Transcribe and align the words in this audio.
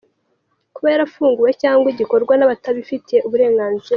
Kuba 0.73 0.87
yarafunguwe 0.93 1.51
cyangwa 1.61 1.87
igakorwa 1.93 2.33
n’abatabifitiye 2.35 3.19
uburenganzira. 3.27 3.89